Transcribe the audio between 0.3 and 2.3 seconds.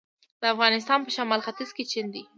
د افغانستان په شمال ختیځ کې چین دی